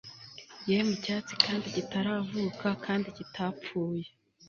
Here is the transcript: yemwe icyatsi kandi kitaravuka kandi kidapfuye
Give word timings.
yemwe 0.69 0.93
icyatsi 0.97 1.33
kandi 1.43 1.65
kitaravuka 1.75 2.67
kandi 2.85 3.07
kidapfuye 3.15 4.07